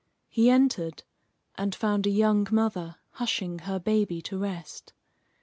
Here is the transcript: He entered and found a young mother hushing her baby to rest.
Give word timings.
He 0.29 0.49
entered 0.49 1.03
and 1.53 1.75
found 1.75 2.07
a 2.07 2.09
young 2.09 2.47
mother 2.49 2.95
hushing 3.11 3.59
her 3.59 3.77
baby 3.77 4.19
to 4.23 4.37
rest. 4.39 4.93